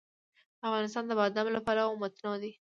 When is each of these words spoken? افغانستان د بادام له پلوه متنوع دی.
افغانستان 0.67 1.03
د 1.07 1.11
بادام 1.19 1.47
له 1.55 1.59
پلوه 1.67 1.99
متنوع 2.01 2.37
دی. 2.41 2.51